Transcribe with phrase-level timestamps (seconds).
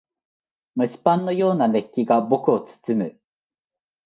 [0.75, 3.19] 蒸しパンのような熱気が僕を包む。